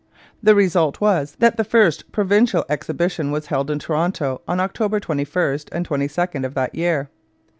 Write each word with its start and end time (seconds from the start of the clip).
The 0.41 0.55
result 0.55 0.99
was 0.99 1.35
that 1.37 1.57
the 1.57 1.63
first 1.63 2.11
provincial 2.11 2.65
exhibition 2.67 3.29
was 3.31 3.45
held 3.45 3.69
in 3.69 3.77
Toronto 3.77 4.41
on 4.47 4.59
October 4.59 4.99
21 4.99 5.59
and 5.71 5.85
22 5.85 6.21
of 6.43 6.55
that 6.55 6.73
year. 6.73 7.11